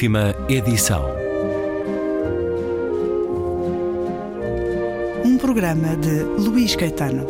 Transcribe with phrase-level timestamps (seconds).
[0.00, 1.04] Última edição.
[5.22, 7.26] Um programa de Luís Caetano.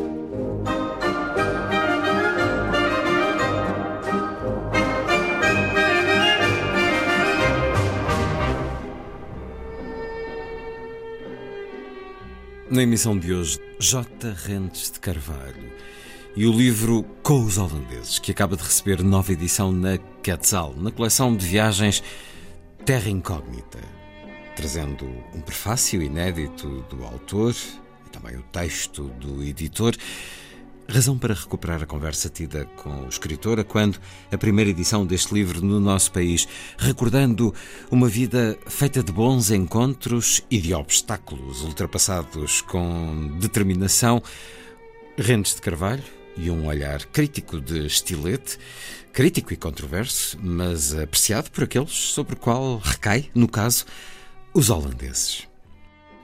[12.71, 14.33] Na emissão de hoje, J.
[14.47, 15.73] Rentes de Carvalho
[16.37, 20.93] e o livro Com os Holandeses, que acaba de receber nova edição na Quetzal, na
[20.93, 22.01] coleção de viagens
[22.85, 23.79] Terra Incógnita,
[24.57, 27.55] trazendo um prefácio inédito do autor
[28.07, 29.95] e também o texto do editor.
[30.89, 34.01] Razão para recuperar a conversa tida com o escritor quando
[34.33, 37.55] a primeira edição deste livro no nosso país, recordando
[37.91, 44.21] uma vida feita de bons encontros e de obstáculos ultrapassados com determinação.
[45.17, 46.03] Rentes de Carvalho,
[46.37, 48.59] e um olhar crítico de estilete,
[49.13, 53.85] crítico e controverso, mas apreciado por aqueles sobre o qual recai, no caso,
[54.55, 55.49] os holandeses.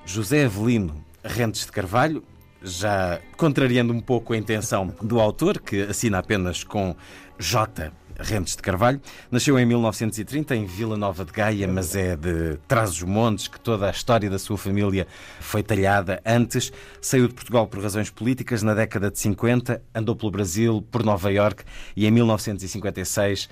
[0.04, 2.22] José Avelino Rentes de Carvalho,
[2.62, 6.94] já contrariando um pouco a intenção do autor, que assina apenas com
[7.38, 7.92] J.
[8.18, 9.00] Rentes de Carvalho.
[9.30, 13.90] Nasceu em 1930 em Vila Nova de Gaia, mas é de Trás-os-Montes que toda a
[13.90, 15.06] história da sua família
[15.40, 16.72] foi talhada antes.
[17.00, 21.32] Saiu de Portugal por razões políticas na década de 50, andou pelo Brasil, por Nova
[21.32, 21.64] Iorque
[21.96, 23.48] e em 1956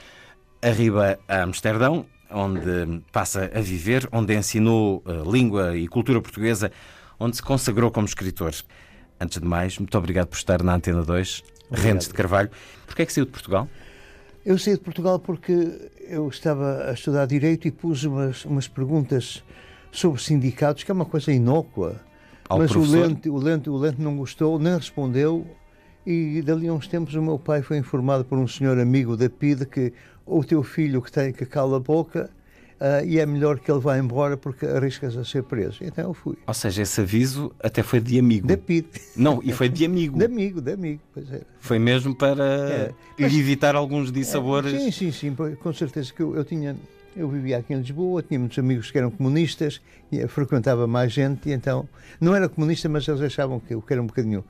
[0.62, 6.72] arriba a Amsterdão, onde passa a viver, onde ensinou uh, língua e cultura portuguesa,
[7.18, 8.52] onde se consagrou como escritor.
[9.20, 11.84] Antes de mais, muito obrigado por estar na Antena 2, obrigado.
[11.84, 12.50] Rentes de Carvalho.
[12.86, 13.68] Porquê é que saiu de Portugal?
[14.44, 19.42] Eu saí de Portugal porque eu estava a estudar Direito e pus umas, umas perguntas
[19.90, 21.96] sobre sindicatos, que é uma coisa inócua.
[22.46, 22.98] Ao mas professor?
[22.98, 25.46] o Lente, o, Lente, o Lente não gostou, nem respondeu.
[26.06, 29.30] E dali a uns tempos o meu pai foi informado por um senhor amigo da
[29.30, 29.94] PIDE que
[30.26, 32.28] o teu filho que tem que cala a boca
[32.84, 35.78] uh, e é melhor que ele vá embora porque arriscas a ser preso.
[35.82, 36.36] Então eu fui.
[36.46, 38.46] Ou seja, esse aviso até foi de amigo.
[38.46, 38.88] Da PIDE.
[39.16, 40.18] Não, e foi de amigo.
[40.24, 41.46] De amigo, de amigo, pois era.
[41.60, 44.72] Foi mesmo para É, mas- evitar alguns dissabores.
[44.74, 46.76] É, sim, sim, sim, com certeza que eu, eu tinha.
[47.16, 49.80] Eu vivia aqui em Lisboa, tinha muitos amigos que eram comunistas,
[50.10, 51.88] e frequentava mais gente, e então.
[52.20, 54.44] Não era comunista, mas eles achavam que eu que era um bocadinho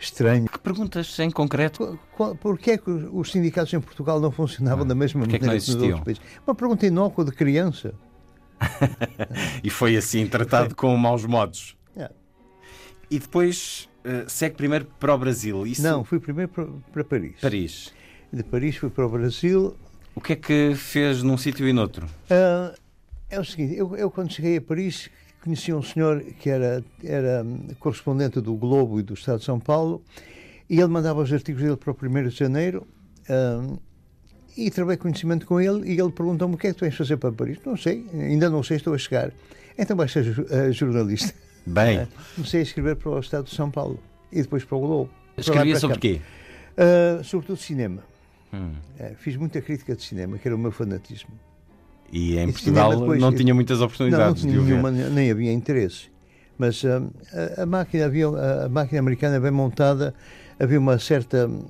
[0.00, 0.48] estranho.
[0.48, 1.98] Que perguntas em concreto?
[2.40, 5.46] Porquê é que os os sindicatos em Portugal não funcionavam da mesma é que maneira
[5.46, 5.98] não que nos existiam?
[5.98, 6.22] outros países?
[6.46, 7.94] Uma pergunta inócua de criança.
[9.62, 11.76] E foi assim tratado com maus modos.
[11.96, 12.10] É.
[13.10, 15.66] E depois eh, segue primeiro para o Brasil.
[15.66, 15.82] Isso...
[15.82, 17.40] Não, fui primeiro para, para Paris.
[17.40, 17.92] Paris.
[18.32, 19.76] De Paris fui para o Brasil.
[20.14, 22.06] O que é que fez num sítio e noutro?
[22.28, 22.74] Ah,
[23.28, 25.10] é o seguinte, eu, eu quando cheguei a Paris
[25.42, 29.58] conheci um senhor que era, era hum, correspondente do Globo e do Estado de São
[29.58, 30.02] Paulo
[30.68, 32.86] e ele mandava os artigos dele para o 1 de janeiro
[33.28, 33.78] hum,
[34.56, 37.16] e trabalhei conhecimento com ele e ele perguntou-me o que é que tu vais fazer
[37.16, 37.58] para Paris.
[37.64, 39.32] Não sei, ainda não sei, estou a chegar.
[39.78, 41.32] Então vais ser eh, jornalista.
[41.64, 43.98] Bem, Comecei a escrever para o Estado de São Paulo
[44.32, 45.10] e depois para o Globo.
[45.36, 46.00] Escrevia sobre cá.
[46.00, 46.20] quê?
[46.76, 48.02] Ah, sobretudo cinema.
[48.52, 48.72] Hum.
[49.18, 51.30] Fiz muita crítica de cinema, que era o meu fanatismo.
[52.12, 54.70] E em E Portugal depois- não tinha muitas Não, não oportunidades tinha de o ver.
[54.72, 56.08] nenhuma, nem havia interesse.
[56.58, 57.08] Mas hum,
[57.56, 60.12] a, a máquina havia, a, máquina americana bem montada,
[60.58, 61.64] havia uma certa hum,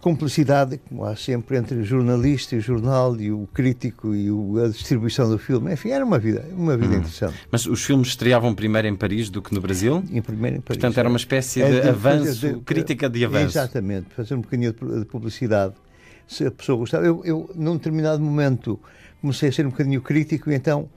[0.00, 4.62] complicidade, como há sempre, entre o jornalista e o jornal e o crítico e o-
[4.64, 5.72] a distribuição do filme.
[5.72, 6.78] Enfim, era uma vida, uma Hum.
[6.78, 7.34] vida interessante.
[7.50, 10.04] Mas os filmes estreavam primeiro em Paris do que no Brasil?
[10.12, 10.80] Em primeiro, em Paris.
[10.80, 13.58] Portanto, era uma espécie É de de avanço, fazer- de- crítica de avanço.
[13.58, 15.74] Exatamente, fazer um bocadinho de de publicidade.
[16.28, 17.06] Se a pessoa gostava.
[17.06, 18.78] Eu, eu, num determinado momento,
[19.26, 20.88] comecei a ser um bocadinho crítico e então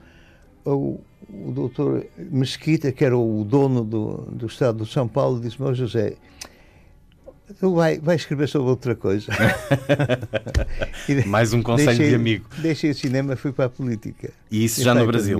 [0.64, 5.68] o, o doutor Mesquita, que era o dono do, do Estado de São Paulo, disse-me,
[5.68, 6.14] "Ó José,
[7.60, 9.26] vai, vai escrever sobre outra coisa.
[11.26, 12.46] Mais um conselho deixei- de amigo.
[12.58, 14.30] Deixei o cinema e fui para a política.
[14.50, 15.38] E isso E já no Brasil?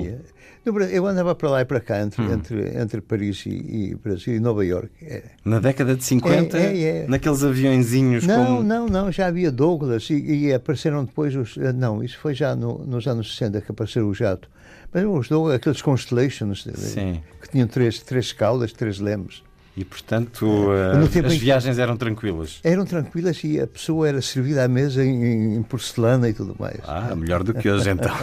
[0.64, 2.32] No eu andava para lá e para cá, entre, Hum.
[2.34, 4.90] entre, entre Paris e, e Brasil e Nova Iorque.
[5.06, 5.22] É.
[5.42, 7.06] Na década de 50, É, é, é.
[7.08, 8.62] naqueles aviõezinhos Não, como...
[8.62, 10.16] não, não, já havia Douglas e,
[10.48, 11.56] e apareceram depois os.
[11.56, 14.50] eh, Não, isso foi já no- nos anos 60 que apareceu o jato.
[14.92, 17.22] Mas os Douglas, aqueles Constellations, eh, Sim.
[17.40, 19.42] que tinham três, três caudas, três lemos.
[19.80, 20.68] E, portanto,
[21.10, 22.60] tempo as viagens eram tranquilas.
[22.62, 26.80] Eram tranquilas e a pessoa era servida à mesa em, em porcelana e tudo mais.
[26.86, 28.14] Ah, melhor do que hoje, então.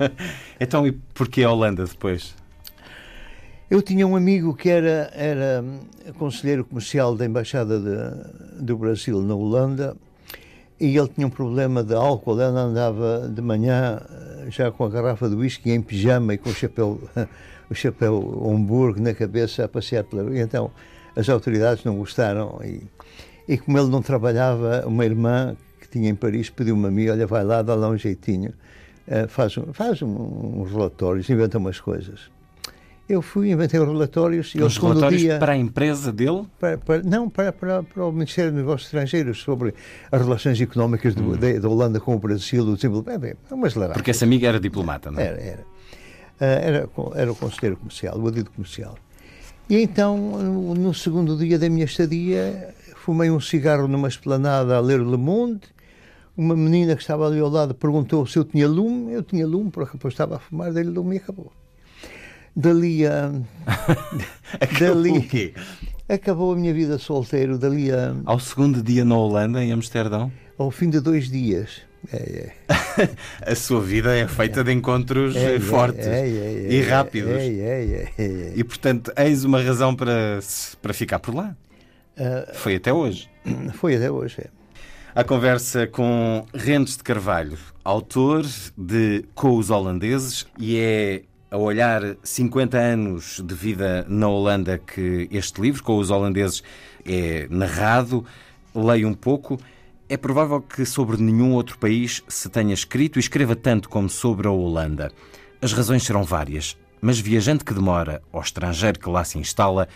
[0.58, 2.34] então, e porquê a Holanda depois?
[3.70, 5.62] Eu tinha um amigo que era, era
[6.16, 9.94] conselheiro comercial da Embaixada de- do Brasil na Holanda
[10.80, 12.40] e ele tinha um problema de álcool.
[12.40, 16.48] Ele andava de manhã eh, já com a garrafa de whisky em pijama e com
[16.48, 16.98] o chapéu,
[17.68, 20.70] o chapéu Homburg na cabeça a passear pela Então
[21.16, 22.82] as autoridades não gostaram e,
[23.48, 27.26] e como ele não trabalhava, uma irmã que tinha em Paris pediu-me a mim, olha,
[27.26, 28.52] vai lá, dá lá um jeitinho.
[29.06, 32.32] uh, faz, faz uns um, um relatórios, inventa umas coisas.
[33.06, 36.46] Eu fui, inventei os relatórios e os relatórios dia, para a empresa dele?
[36.58, 39.74] Para, para, não, para, para, para, o Ministério dos Negócios Estrangeiros sobre
[40.10, 41.36] as relações económicas hum.
[41.36, 43.24] da, da, Holanda com o Brasil, o desenvolvimento.
[43.24, 45.26] É, é umas Porque esse amigo era diplomata, não é?
[45.26, 45.60] Era, era.
[45.60, 48.96] Uh, era, era o conselheiro comercial, o adido comercial.
[49.68, 50.16] E então,
[50.74, 55.62] no, segundo dia da minha estadia, fumei um cigarro numa esplanada a ler Le Monde.
[56.36, 59.12] Uma menina que estava ali ao lado perguntou se eu tinha lume.
[59.12, 61.50] Eu tinha lume, porque depois estava a fumar, dele lume e acabou.
[62.54, 63.32] Dali a.
[64.78, 65.54] dali, o quê?
[66.08, 67.56] Acabou a minha vida solteiro.
[67.56, 68.14] Dali a.
[68.26, 70.30] Ao segundo dia na Holanda, em Amsterdão?
[70.58, 71.82] Ao fim de dois dias.
[72.12, 72.52] É,
[72.98, 73.10] é.
[73.52, 77.42] a sua vida é feita de encontros é, é fortes é, e rápidos.
[78.54, 80.40] E, portanto, eis uma razão para,
[80.80, 81.56] para ficar por lá.
[82.16, 83.28] Uh, foi até hoje.
[83.74, 84.46] Foi até hoje, é.
[85.14, 88.44] A conversa com Rentes de Carvalho, autor
[88.76, 91.22] de Com os Holandeses, e é
[91.54, 96.64] a olhar 50 anos de vida na Holanda que este livro, com os holandeses,
[97.06, 98.24] é narrado.
[98.74, 99.56] Leio um pouco.
[100.06, 104.46] É provável que sobre nenhum outro país se tenha escrito e escreva tanto como sobre
[104.46, 105.10] a Holanda.
[105.62, 109.88] As razões serão várias, mas viajante que demora, ou estrangeiro que lá se instala,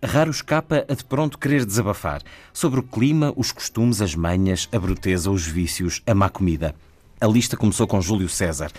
[0.00, 2.22] raro escapa a de pronto querer desabafar
[2.52, 6.72] sobre o clima, os costumes, as manhas, a bruteza, os vícios, a má comida.
[7.20, 8.70] A lista começou com Júlio César.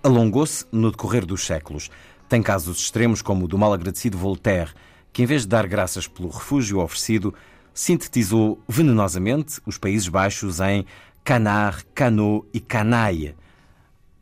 [0.00, 1.90] Alongou-se no decorrer dos séculos.
[2.28, 4.70] Tem casos extremos como o do mal-agradecido Voltaire,
[5.12, 7.34] que em vez de dar graças pelo refúgio oferecido,
[7.76, 10.86] sintetizou venenosamente os Países Baixos em
[11.22, 13.36] canar, canot e canaille.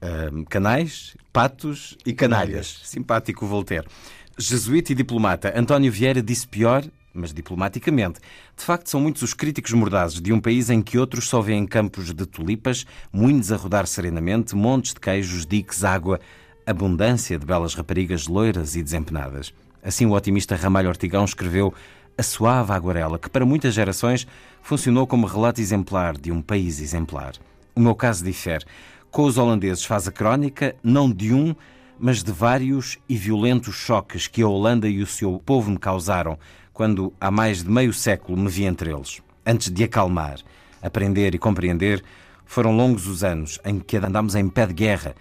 [0.03, 2.81] Um, canais, patos e canalhas.
[2.85, 3.87] Simpático Voltaire.
[4.37, 6.85] Jesuíta e diplomata António Vieira disse pior
[7.15, 8.19] mas diplomaticamente.
[8.56, 11.65] De facto, são muitos os críticos mordazes de um país em que outros só vêem
[11.65, 16.19] campos de tulipas, moinhos a rodar serenamente, montes de queijos, diques, água,
[16.67, 19.55] abundância de belas raparigas loiras e desempenadas.
[19.81, 21.73] Assim, o otimista Ramalho Ortigão escreveu
[22.16, 24.26] a suave aguarela, que para muitas gerações
[24.62, 27.32] funcionou como relato exemplar de um país exemplar.
[27.75, 28.64] O meu caso difere.
[29.11, 31.55] Com os holandeses faz a crónica, não de um,
[31.99, 36.38] mas de vários e violentos choques que a Holanda e o seu povo me causaram,
[36.72, 39.20] quando há mais de meio século me vi entre eles.
[39.46, 40.38] Antes de acalmar,
[40.82, 42.02] aprender e compreender,
[42.44, 45.14] foram longos os anos em que andámos em pé de guerra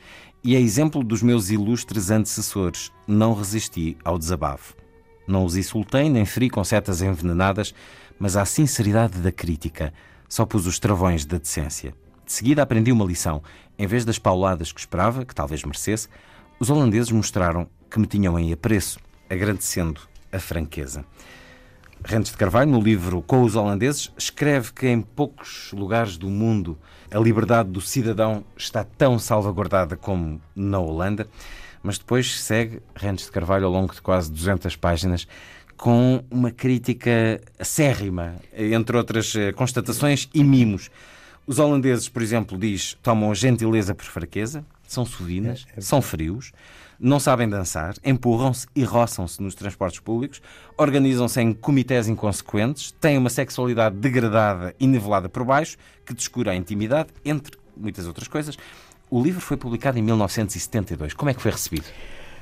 [0.44, 4.83] e, a exemplo dos meus ilustres antecessores, não resisti ao desabafo.
[5.28, 7.74] Não os insultei nem feri com setas envenenadas,
[8.20, 9.94] mas à sinceridade da crítica
[10.28, 11.94] só pus os travões da decência.
[12.26, 13.42] De seguida aprendi uma lição.
[13.78, 16.08] Em vez das pauladas que esperava, que talvez merecesse,
[16.60, 19.00] os holandeses mostraram que me tinham em apreço,
[19.30, 21.06] agradecendo a franqueza.
[22.06, 26.78] Rentes de Carvalho, no livro Com os Holandeses, escreve que em poucos lugares do mundo
[27.10, 31.28] a liberdade do cidadão está tão salvaguardada como na Holanda,
[31.84, 35.28] mas depois segue Rentes de Carvalho ao longo de quase 200 páginas
[35.78, 40.90] com uma crítica acérrima, entre outras eh, constatações e mimos.
[41.46, 46.02] Os holandeses, por exemplo, diz, tomam a gentileza por fraqueza, são suvinas, é, é são
[46.02, 46.54] frios,
[46.98, 50.42] não sabem dançar, empurram-se e roçam-se nos transportes públicos,
[50.78, 56.56] organizam-se em comitês inconsequentes, têm uma sexualidade degradada e nivelada por baixo, que descura a
[56.56, 58.58] intimidade, entre muitas outras coisas.
[59.14, 61.14] O livro foi publicado em 1972.
[61.14, 61.86] Como é que foi recebido?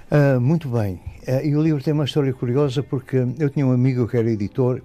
[0.09, 1.01] Uh, muito bem.
[1.27, 4.31] Uh, e o livro tem uma história curiosa porque eu tinha um amigo que era
[4.31, 4.81] editor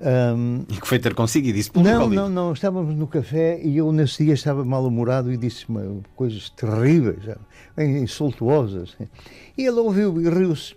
[0.00, 2.52] um, e que foi ter consigo e disse Não, não, não.
[2.52, 7.34] Estávamos no café e eu nesse dia estava mal-humorado e disse-me coisas terríveis,
[7.76, 8.96] insultuosas.
[9.58, 10.76] E ele ouviu e riu-se.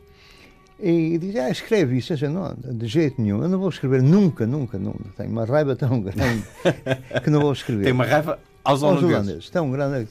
[0.80, 2.14] E disse: Ah, escreve isso.
[2.14, 3.44] Eu disse, não, de jeito nenhum.
[3.44, 5.04] Eu não vou escrever nunca, nunca, nunca.
[5.16, 6.44] Tenho uma raiva tão grande
[7.24, 7.84] que não vou escrever.
[7.84, 9.14] Tem uma raiva aos, aos holandeses.
[9.14, 9.50] holandeses.
[9.50, 10.08] Tão grande.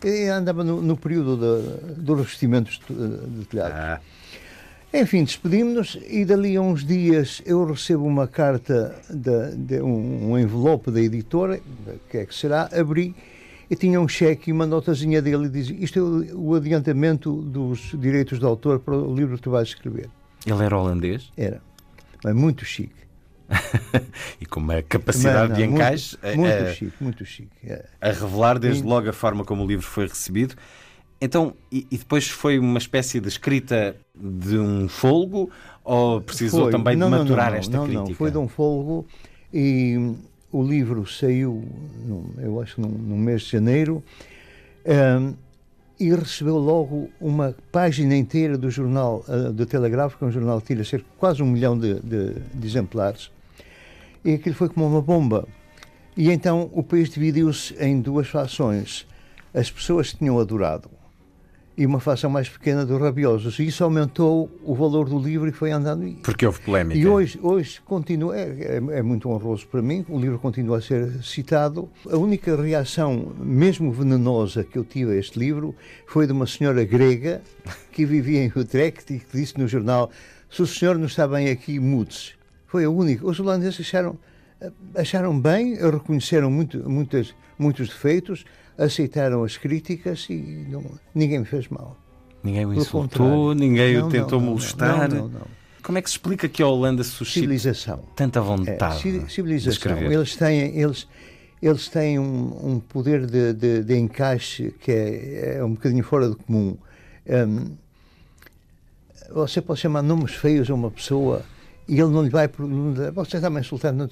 [0.00, 3.72] Que, andava no, no período dos do revestimentos de, de telhado.
[3.74, 4.00] Ah.
[4.92, 10.38] Enfim, despedimos-nos e dali a uns dias eu recebo uma carta, de, de um, um,
[10.38, 11.60] envelope da editora,
[12.10, 13.14] que é que será, abri
[13.70, 16.02] e tinha um cheque e uma notazinha dele e dizia isto é
[16.34, 20.10] o, o adiantamento dos direitos de autor para o livro que tu vais escrever.
[20.44, 21.30] Ele era holandês?
[21.36, 21.62] Era,
[22.24, 22.99] mas muito chique.
[24.40, 27.50] e com uma capacidade não, de encaixe muito, muito a, chique, muito chique.
[27.64, 27.84] É.
[28.00, 30.54] A revelar desde logo a forma como o livro foi recebido.
[31.20, 35.50] Então, e, e, depois foi uma espécie de escrita de um folgo
[35.84, 36.72] ou precisou foi.
[36.72, 38.08] também não, de maturar não, não, esta crítica?
[38.08, 39.06] Não, foi de um folgo
[39.52, 40.14] e
[40.50, 41.62] o livro saiu,
[42.38, 44.02] eu acho, no mês de janeiro
[44.86, 45.34] um,
[45.98, 50.82] e recebeu logo uma página inteira do jornal, uh, do Telegráfico, um jornal que tira
[50.82, 53.30] cerca de quase um milhão de, de, de exemplares.
[54.24, 55.46] E aquilo foi como uma bomba.
[56.16, 59.06] E então o país dividiu-se em duas fações
[59.52, 60.90] as pessoas tinham adorado
[61.76, 63.58] e uma fação mais pequena dos rabiosos.
[63.58, 66.14] E isso aumentou o valor do livro e foi andando.
[66.22, 66.98] Porque houve polémica.
[66.98, 70.80] E hoje, hoje continua, é, é, é, muito honroso para mim, o livro continua a
[70.82, 71.88] ser citado.
[72.10, 75.74] A única reação, mesmo venenosa, que eu tive a este livro
[76.06, 77.40] foi de uma senhora grega
[77.92, 80.10] que vivia em Utrecht e que disse no jornal:
[80.50, 82.39] Se o senhor não está bem aqui, mude-se.
[82.70, 83.26] Foi a única.
[83.26, 84.16] Os holandeses acharam,
[84.94, 88.44] acharam bem, reconheceram muito, muitas, muitos defeitos
[88.78, 91.96] aceitaram as críticas e não, ninguém me fez mal.
[92.42, 95.12] Ninguém o insultou, ninguém não, o tentou não, molestar.
[95.12, 95.40] Não, não,
[95.82, 98.04] Como é que se explica que a Holanda suscita civilização.
[98.14, 99.98] tanta vontade é, civilização.
[99.98, 101.08] Eles têm, eles,
[101.60, 106.28] eles têm um, um poder de, de, de, encaixe que é, é, um bocadinho fora
[106.28, 106.78] do comum.
[107.28, 107.72] Um,
[109.34, 111.44] você pode chamar nomes feios a uma pessoa
[111.88, 114.08] e ele não lhe vai perguntar, você está me insultando,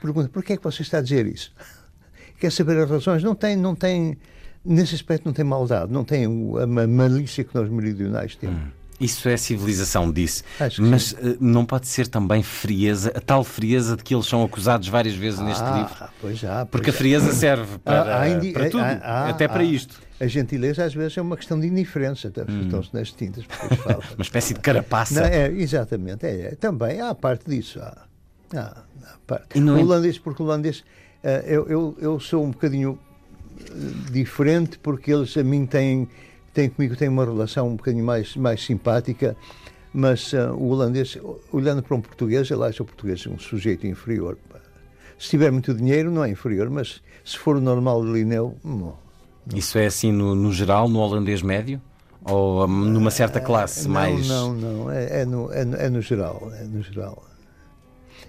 [0.00, 1.52] pergunta, por que é que você está a dizer isso?
[2.38, 4.16] quer saber as razões, não tem, não tem,
[4.64, 8.58] nesse aspecto não tem maldade, não tem a malícia que nós meridionais temos.
[8.58, 8.77] Hum.
[9.00, 10.42] Isso é civilização, disse.
[10.78, 14.88] Mas uh, não pode ser também frieza, a tal frieza de que eles são acusados
[14.88, 15.94] várias vezes ah, neste livro?
[16.20, 16.56] Pois já.
[16.66, 16.96] Pois Porque já.
[16.96, 18.52] a frieza serve para, há, indi...
[18.52, 20.00] para tudo, há, até para isto.
[20.20, 22.62] A gentileza às vezes é uma questão de indiferença, hum.
[22.62, 23.44] estão-se nas tintas.
[24.16, 25.20] uma espécie de carapaça.
[25.20, 27.80] Não, é, exatamente, é, é, também há parte disso.
[27.80, 28.04] Há,
[28.54, 29.60] há, há parte.
[29.60, 30.82] o holandês, porque o holandês
[31.22, 32.98] eh, eu, eu, eu sou um bocadinho
[33.60, 33.64] eh,
[34.12, 36.08] diferente porque eles a mim têm,
[36.52, 39.36] têm comigo têm uma relação um bocadinho mais, mais simpática,
[39.92, 41.18] mas uh, o holandês,
[41.52, 44.36] olhando para um português, ele acha o português um sujeito inferior.
[45.18, 48.96] Se tiver muito dinheiro, não é inferior, mas se for o normal de Lineu, não.
[49.54, 51.80] Isso é assim no, no geral, no holandês médio?
[52.24, 54.28] Ou numa certa classe não, mais.
[54.28, 56.50] Não, não, é, é, no, é, é no geral.
[56.54, 57.24] É no geral.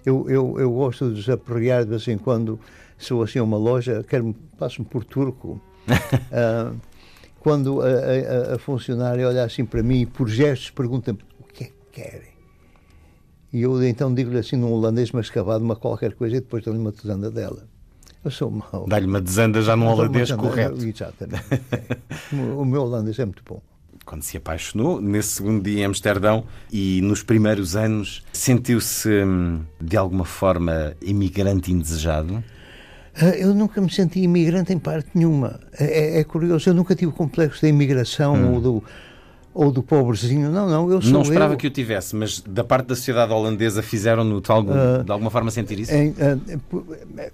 [0.06, 2.60] Eu, eu, eu gosto de desaperrear de vez em quando,
[2.98, 5.62] sou assim a uma loja, quero passo-me por turco.
[5.88, 6.76] uh,
[7.40, 11.66] quando a, a, a, funcionária olha assim para mim e por gestos pergunta-me o que
[11.66, 12.30] é que querem.
[13.52, 16.92] E eu então digo-lhe assim num holandês mascavado uma qualquer coisa e depois dou-lhe uma
[16.92, 17.68] desanda dela.
[18.24, 18.86] Eu sou mau.
[18.88, 20.86] Dá-lhe uma desanda já num holandês correto.
[20.86, 21.44] Exatamente.
[22.34, 23.62] o meu holandês é muito bom
[24.10, 29.96] quando se apaixonou, nesse segundo dia em Amsterdão e nos primeiros anos, sentiu-se hum, de
[29.96, 32.44] alguma forma imigrante indesejado?
[33.22, 35.60] Ah, eu nunca me senti imigrante em parte nenhuma.
[35.78, 38.54] É, é, é curioso, eu nunca tive o complexo da imigração hum.
[38.54, 38.84] ou do
[39.54, 40.50] ou do pobrezinho.
[40.50, 41.58] Não, não, eu sou Não esperava eu.
[41.58, 45.30] que o tivesse, mas da parte da sociedade holandesa fizeram-no de, algum, uh, de alguma
[45.30, 45.94] forma sentir isso?
[45.94, 47.32] Em, uh,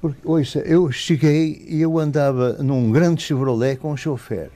[0.00, 4.50] porque, ouça, eu cheguei e eu andava num grande Chevrolet com um chofer.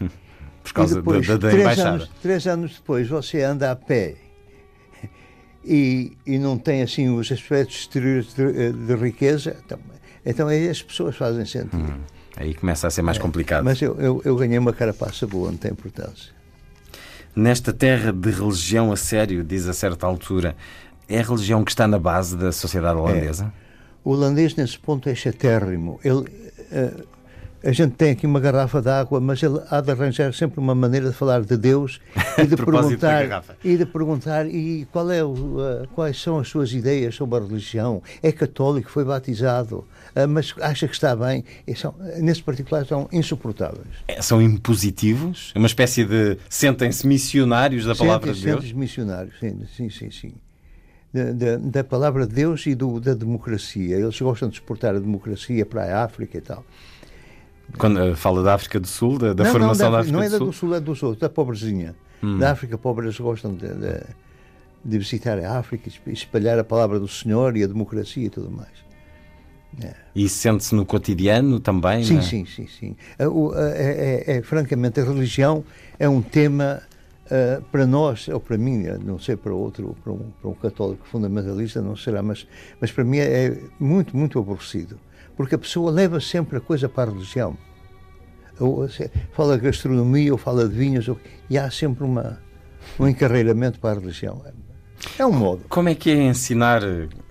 [0.62, 1.88] por causa depois, da, da, da três embaixada.
[1.90, 4.14] Anos, três anos depois você anda a pé
[5.64, 9.78] e, e não tem assim os aspectos exteriores de, de riqueza, então,
[10.24, 11.76] então aí as pessoas fazem sentido.
[11.76, 12.00] Hum,
[12.36, 13.64] aí começa a ser mais é, complicado.
[13.64, 16.32] Mas eu, eu, eu, ganhei uma carapaça boa, não tem importância.
[17.34, 20.54] Nesta terra de religião a sério, diz a certa altura,
[21.08, 23.52] é a religião que está na base da sociedade holandesa?
[23.58, 23.62] É.
[24.04, 26.00] O holandês, nesse ponto, é chatérrimo.
[26.02, 27.06] Ele, uh,
[27.64, 30.74] a gente tem aqui uma garrafa de água, mas ele há de arranjar sempre uma
[30.74, 32.00] maneira de falar de Deus
[32.38, 36.72] e de perguntar e de perguntar e qual é o, uh, quais são as suas
[36.72, 38.02] ideias sobre a religião.
[38.22, 41.44] É católico, foi batizado, uh, mas acha que está bem.
[41.66, 43.86] E são, nesse particular são insuportáveis.
[44.08, 48.54] É, são impositivos, é uma espécie de sentem-se missionários da palavra de Deus.
[48.56, 50.10] Sentem-se missionários, sim, sim, sim.
[50.10, 50.34] sim.
[51.12, 53.98] Da, da, palavra de Deus e do, da democracia.
[53.98, 56.64] Eles gostam de exportar a democracia para a África e tal.
[57.78, 60.16] Quando uh, fala da África do Sul, da, da não, formação não, da, da, África
[60.16, 60.38] não é do Sul?
[60.38, 61.94] Não é da do Sul, é do Sul, da pobrezinha.
[62.22, 62.38] Hum.
[62.38, 64.00] Da África pobre eles gostam de, de,
[64.84, 68.82] de, visitar a África, espalhar a palavra do Senhor e a democracia e tudo mais.
[69.82, 69.94] É.
[70.14, 72.04] E sente-se no cotidiano também?
[72.04, 72.22] Sim, é?
[72.22, 72.96] sim, sim, sim.
[73.18, 75.64] É, é, é, francamente, a religião
[75.98, 76.82] é um tema
[77.26, 81.06] uh, para nós, ou para mim, não sei para outro, para um, para um católico
[81.08, 82.46] fundamentalista, não será, mas,
[82.80, 84.98] mas para mim é muito, muito aborrecido
[85.36, 87.56] porque a pessoa leva sempre a coisa para a religião.
[88.60, 88.88] Ou,
[89.32, 92.40] fala de gastronomia ou fala de vinhos, ou, e há sempre uma,
[92.98, 94.42] um encarreiramento para a religião.
[95.18, 95.64] É um modo.
[95.68, 96.82] Como é que é ensinar,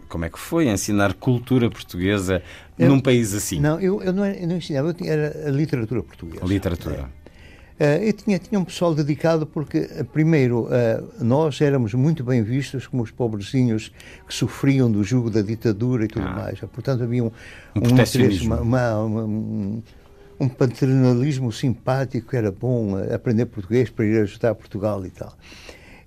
[0.09, 2.41] como é que foi ensinar cultura portuguesa
[2.77, 3.59] eu, num país assim?
[3.59, 6.45] Não, eu, eu, não, eu não ensinava, eu tinha, era a literatura portuguesa.
[6.45, 7.09] Literatura.
[7.17, 7.20] É.
[7.81, 12.43] Uh, eu tinha, tinha um pessoal dedicado porque, uh, primeiro, uh, nós éramos muito bem
[12.43, 13.91] vistos como os pobrezinhos
[14.27, 16.31] que sofriam do jugo da ditadura e tudo ah.
[16.31, 16.59] mais.
[16.59, 17.31] Portanto, havia um,
[17.75, 19.83] um, um interesse, uma, uma, uma, um,
[20.39, 25.35] um paternalismo simpático que era bom aprender português para ir ajudar Portugal e tal.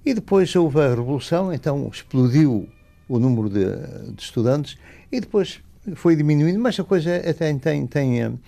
[0.07, 2.69] E depois houve a Revolução, então explodiu
[3.09, 3.65] o número de,
[4.13, 4.79] de estudantes
[5.11, 5.61] e depois
[5.97, 8.39] foi diminuindo, mas a coisa até tem, tem, tem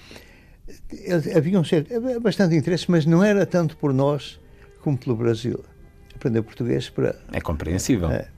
[1.34, 4.40] havia um certo, bastante interesse, mas não era tanto por nós
[4.80, 5.64] como pelo Brasil.
[6.14, 7.14] Aprender português para.
[7.32, 8.10] É compreensível.
[8.10, 8.28] É.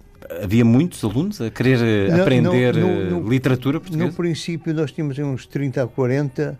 [0.42, 4.10] Havia muitos alunos a querer eh, não, aprender no, no, no, literatura portuguesa?
[4.10, 6.58] No princípio, nós tínhamos uns 30 a 40,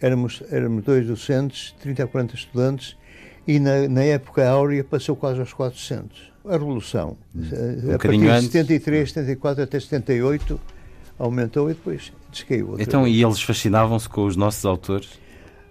[0.00, 2.96] éramos, éramos dois docentes, 30 a 40 estudantes,
[3.46, 6.32] e na, na época áurea passou quase aos 400.
[6.46, 7.42] A Revolução, hum.
[7.84, 10.60] um a partir de 73, 74 até 78,
[11.18, 12.76] aumentou e depois descaiu.
[12.78, 13.16] Então, vez.
[13.16, 15.18] e eles fascinavam-se com os nossos autores?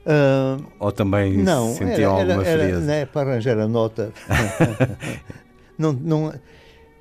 [0.06, 2.86] Uh, Ou também não, sentiam era, alguma era, frieza?
[2.86, 4.14] Não, é para arranjar a nota.
[5.78, 6.34] não, não,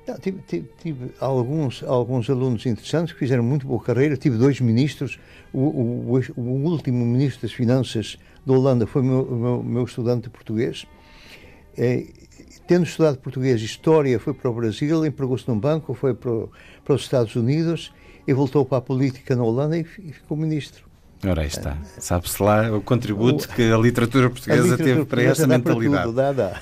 [0.07, 4.17] não, tive, tive, tive, alguns, alguns alunos interessantes que fizeram muito boa carreira.
[4.17, 5.19] Tive dois ministros.
[5.53, 10.85] O, o, o último ministro das Finanças da Holanda foi meu, meu, meu estudante português.
[11.77, 12.05] É,
[12.67, 16.31] tendo estudado português e história, foi para o Brasil, empregou-se num banco, foi para,
[16.83, 17.93] para os Estados Unidos
[18.27, 20.85] e voltou para a política na Holanda e, e ficou ministro.
[21.23, 21.77] Ora, aí está.
[21.99, 26.03] Sabe-se lá o contributo que a literatura portuguesa a literatura teve para essa mentalidade.
[26.03, 26.61] Tudo, dá, dá.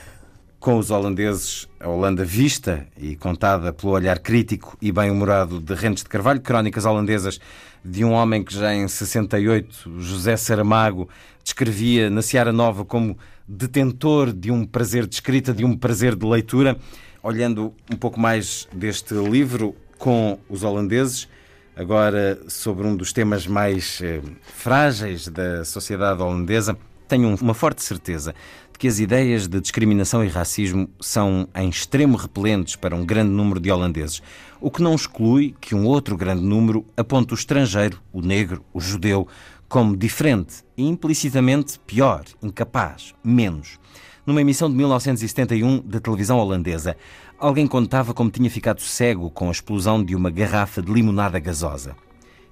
[0.59, 6.03] Com os holandeses, a Holanda vista e contada pelo olhar crítico e bem-humorado de Rentes
[6.03, 7.39] de Carvalho, crónicas holandesas
[7.83, 11.09] de um homem que já em 68, José Saramago,
[11.43, 16.25] descrevia na Seara Nova como detentor de um prazer de escrita, de um prazer de
[16.25, 16.77] leitura.
[17.21, 21.27] Olhando um pouco mais deste livro com os holandeses,
[21.75, 28.33] agora sobre um dos temas mais eh, frágeis da sociedade holandesa, tenho uma forte certeza
[28.73, 33.29] de que as ideias de discriminação e racismo são em extremo repelentes para um grande
[33.29, 34.21] número de holandeses,
[34.59, 38.81] o que não exclui que um outro grande número aponte o estrangeiro, o negro, o
[38.81, 39.27] judeu,
[39.67, 43.79] como diferente e implicitamente pior, incapaz, menos.
[44.25, 46.95] Numa emissão de 1971 da televisão holandesa,
[47.37, 51.95] alguém contava como tinha ficado cego com a explosão de uma garrafa de limonada gasosa.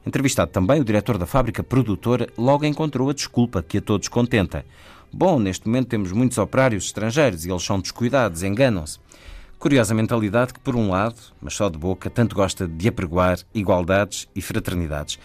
[0.05, 4.65] Entrevistado também, o diretor da fábrica produtora logo encontrou a desculpa que a todos contenta.
[5.13, 8.99] Bom, neste momento temos muitos operários estrangeiros e eles são descuidados, enganam-se.
[9.59, 14.27] Curiosa mentalidade que, por um lado, mas só de boca, tanto gosta de apregoar igualdades
[14.35, 15.19] e fraternidades.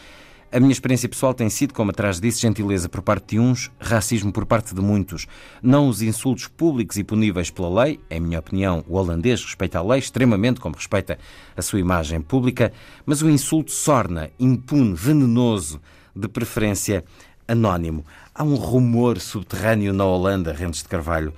[0.57, 4.33] A minha experiência pessoal tem sido, como atrás disse, gentileza por parte de uns, racismo
[4.33, 5.27] por parte de muitos.
[5.63, 9.83] Não os insultos públicos e puníveis pela lei, em minha opinião, o holandês respeita a
[9.83, 11.19] lei extremamente como respeita
[11.55, 12.73] a sua imagem pública,
[13.05, 15.79] mas o insulto sorna, impune, venenoso,
[16.15, 17.05] de preferência
[17.47, 18.03] anónimo.
[18.35, 21.35] Há um rumor subterrâneo na Holanda, Rentes de Carvalho,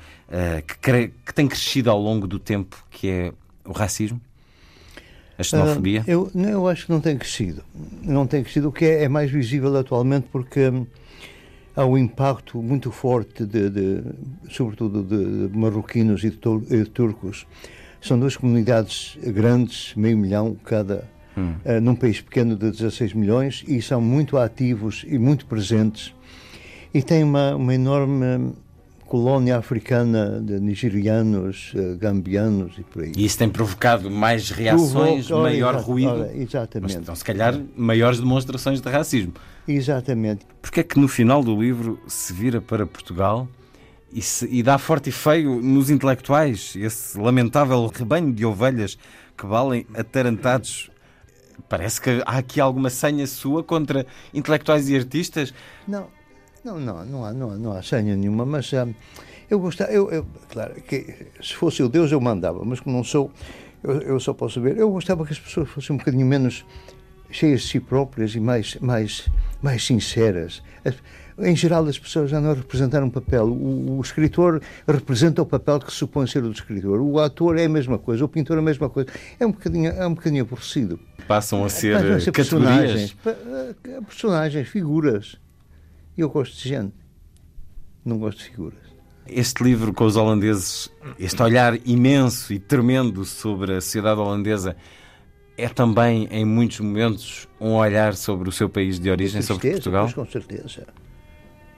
[0.81, 3.33] que, que tem crescido ao longo do tempo, que é
[3.65, 4.21] o racismo?
[5.39, 6.01] A xenofobia?
[6.01, 7.63] Uh, eu, eu acho que não tem crescido.
[8.03, 10.85] Não tem crescido, o que é, é mais visível atualmente porque hum,
[11.77, 14.03] há um impacto muito forte, de, de
[14.51, 17.47] sobretudo de, de marroquinos e de, de, turcos.
[18.01, 21.55] São duas comunidades grandes, meio milhão cada, hum.
[21.65, 26.13] uh, num país pequeno de 16 milhões, e são muito ativos e muito presentes.
[26.93, 28.55] E têm uma, uma enorme
[29.09, 33.13] colónia africana de nigerianos, eh, gambianos e por aí.
[33.17, 36.11] E isso tem provocado mais reações, Provoca, maior ora, ruído?
[36.11, 36.93] Ora, exatamente.
[36.93, 39.33] Mas, então, se calhar, maiores demonstrações de racismo.
[39.67, 40.47] Exatamente.
[40.61, 43.49] Porque é que no final do livro se vira para Portugal
[44.13, 48.99] e, se, e dá forte e feio nos intelectuais, esse lamentável rebanho de ovelhas
[49.37, 50.91] que valem atarantados
[51.69, 55.53] Parece que há aqui alguma senha sua contra intelectuais e artistas.
[55.87, 56.09] Não,
[56.69, 58.95] não, não, não há, não há, não há senha nenhuma, mas uh,
[59.49, 63.05] eu gostava, eu, eu, claro, que se fosse o Deus eu mandava, mas como não
[63.05, 63.31] sou,
[63.83, 64.77] eu, eu só posso ver.
[64.77, 66.65] Eu gostava que as pessoas fossem um bocadinho menos
[67.31, 69.29] cheias de si próprias e mais, mais,
[69.63, 70.63] mais sinceras.
[71.39, 73.47] Em geral, as pessoas já não representam um papel.
[73.47, 77.01] O, o, escritor representa o papel que se supõe ser o do escritor.
[77.01, 79.09] O ator é a mesma coisa, o pintor é a mesma coisa.
[79.39, 80.99] É um bocadinho, é um bocadinho aborrecido.
[81.29, 85.39] Passam a ser, Passam a ser personagens, eh, personagens, figuras.
[86.19, 86.95] Eu gosto de gente,
[88.05, 88.81] não gosto de figuras.
[89.25, 94.75] Este livro com os holandeses, este olhar imenso e tremendo sobre a sociedade holandesa,
[95.57, 99.71] é também, em muitos momentos, um olhar sobre o seu país de origem, tristeza, sobre
[99.71, 100.11] Portugal?
[100.13, 100.89] Pois, com certeza.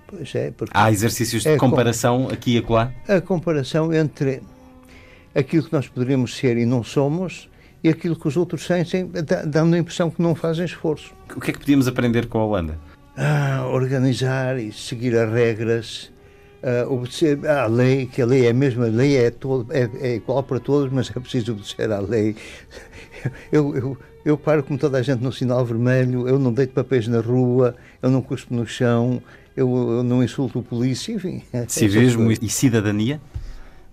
[0.07, 2.33] Pois é, Há exercícios de é comparação com...
[2.33, 2.95] aqui e acolá?
[3.07, 4.41] A comparação entre
[5.35, 7.51] aquilo que nós poderíamos ser e não somos
[7.85, 9.07] e aquilo que os outros sentem,
[9.47, 11.13] dando a impressão que não fazem esforço.
[11.37, 12.90] O que é que podíamos aprender com a Holanda?
[13.21, 16.11] Ah, organizar e seguir as regras,
[16.63, 19.91] uh, obedecer à lei, que a lei é a mesma, a lei é, todo, é,
[20.01, 22.35] é igual para todos, mas é preciso obedecer à lei.
[23.53, 27.07] Eu, eu, eu paro como toda a gente no sinal vermelho, eu não deito papéis
[27.07, 29.23] na rua, eu não cuspo no chão,
[29.55, 31.43] eu, eu não insulto o polícia, enfim.
[31.69, 33.21] Civismo e cidadania?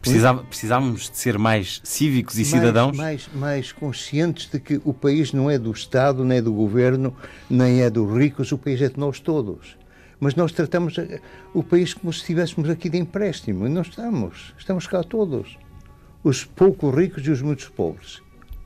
[0.02, 2.96] Precisava, precisávamos de ser mais cívicos e cidadãos?
[2.96, 7.16] Mais, mais conscientes de que o país não é do Estado, nem é do governo,
[7.50, 9.78] nem é dos ricos, o país é de nós todos.
[10.20, 10.96] Mas nós tratamos
[11.54, 13.68] o país como se estivéssemos aqui de empréstimo.
[13.68, 14.54] E não estamos.
[14.58, 15.58] Estamos cá todos.
[16.24, 18.22] Os poucos ricos e os muitos pobres.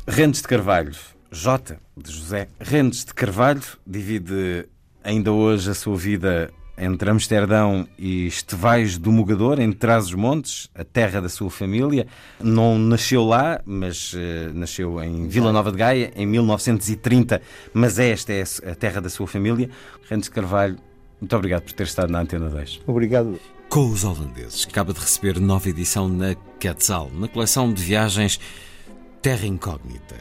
[0.08, 0.96] Rendes de Carvalho,
[1.32, 1.78] J.
[1.96, 4.67] de José Rendes de Carvalho, divide
[5.04, 11.21] ainda hoje a sua vida entre Amsterdão e Estevais do Mogador, em Trás-os-Montes, a terra
[11.21, 12.07] da sua família.
[12.39, 14.17] Não nasceu lá, mas uh,
[14.53, 17.41] nasceu em Vila Nova de Gaia, em 1930,
[17.73, 19.69] mas esta é a terra da sua família.
[20.10, 20.77] Rendes de Carvalho,
[21.19, 22.81] muito obrigado por ter estado na Antena 10.
[22.88, 23.39] Obrigado.
[23.69, 28.39] Com os holandeses, que acaba de receber nova edição na Quetzal, na coleção de viagens
[29.21, 30.15] Terra Incógnita.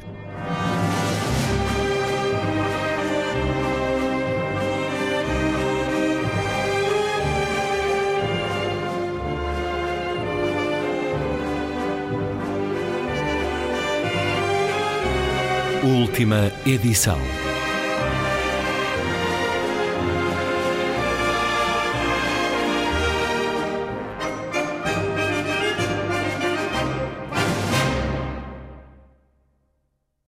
[15.82, 17.49] Última edição.